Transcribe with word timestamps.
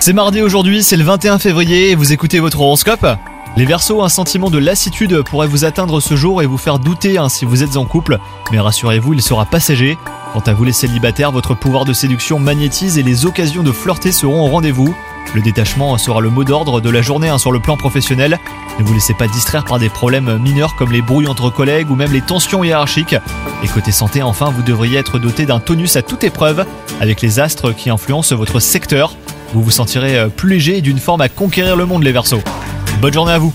C'est 0.00 0.12
mardi 0.12 0.42
aujourd'hui, 0.42 0.82
c'est 0.82 0.96
le 0.96 1.04
21 1.04 1.38
février 1.38 1.90
et 1.90 1.94
vous 1.94 2.12
écoutez 2.12 2.40
votre 2.40 2.60
horoscope 2.60 3.06
Les 3.56 3.64
Verseaux, 3.64 4.02
un 4.02 4.08
sentiment 4.08 4.50
de 4.50 4.58
lassitude 4.58 5.22
pourrait 5.22 5.46
vous 5.46 5.64
atteindre 5.64 6.00
ce 6.00 6.16
jour 6.16 6.42
et 6.42 6.46
vous 6.46 6.58
faire 6.58 6.80
douter 6.80 7.16
hein, 7.16 7.28
si 7.28 7.44
vous 7.44 7.62
êtes 7.62 7.76
en 7.76 7.84
couple, 7.84 8.18
mais 8.50 8.58
rassurez-vous, 8.58 9.14
il 9.14 9.22
sera 9.22 9.46
passager. 9.46 9.96
Quant 10.32 10.40
à 10.40 10.52
vous 10.52 10.64
les 10.64 10.72
célibataires, 10.72 11.30
votre 11.30 11.54
pouvoir 11.54 11.84
de 11.84 11.92
séduction 11.92 12.40
magnétise 12.40 12.98
et 12.98 13.04
les 13.04 13.24
occasions 13.24 13.62
de 13.62 13.70
flirter 13.70 14.10
seront 14.10 14.44
au 14.44 14.48
rendez-vous. 14.48 14.96
Le 15.34 15.40
détachement 15.40 15.96
sera 15.98 16.20
le 16.20 16.30
mot 16.30 16.44
d'ordre 16.44 16.80
de 16.80 16.90
la 16.90 17.02
journée 17.02 17.28
hein, 17.28 17.38
sur 17.38 17.52
le 17.52 17.60
plan 17.60 17.76
professionnel. 17.76 18.38
Ne 18.78 18.84
vous 18.84 18.94
laissez 18.94 19.14
pas 19.14 19.28
distraire 19.28 19.64
par 19.64 19.78
des 19.78 19.88
problèmes 19.88 20.38
mineurs 20.38 20.76
comme 20.76 20.92
les 20.92 21.02
brouilles 21.02 21.28
entre 21.28 21.50
collègues 21.50 21.90
ou 21.90 21.94
même 21.94 22.12
les 22.12 22.20
tensions 22.20 22.64
hiérarchiques. 22.64 23.16
Et 23.62 23.68
côté 23.68 23.92
santé, 23.92 24.22
enfin, 24.22 24.50
vous 24.50 24.62
devriez 24.62 24.98
être 24.98 25.18
doté 25.18 25.46
d'un 25.46 25.60
tonus 25.60 25.96
à 25.96 26.02
toute 26.02 26.24
épreuve 26.24 26.66
avec 27.00 27.22
les 27.22 27.40
astres 27.40 27.72
qui 27.72 27.90
influencent 27.90 28.34
votre 28.36 28.60
secteur. 28.60 29.16
Vous 29.54 29.62
vous 29.62 29.70
sentirez 29.70 30.18
euh, 30.18 30.28
plus 30.28 30.50
léger 30.50 30.78
et 30.78 30.80
d'une 30.80 30.98
forme 30.98 31.20
à 31.20 31.28
conquérir 31.28 31.76
le 31.76 31.86
monde 31.86 32.02
les 32.02 32.12
Verseaux. 32.12 32.42
Bonne 33.00 33.12
journée 33.12 33.32
à 33.32 33.38
vous 33.38 33.52